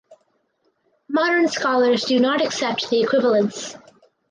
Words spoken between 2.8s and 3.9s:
the equivalence.